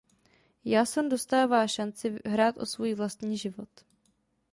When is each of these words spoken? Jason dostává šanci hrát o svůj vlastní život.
Jason 0.65 1.09
dostává 1.09 1.67
šanci 1.67 2.19
hrát 2.25 2.57
o 2.57 2.65
svůj 2.65 2.93
vlastní 2.95 3.37
život. 3.37 3.69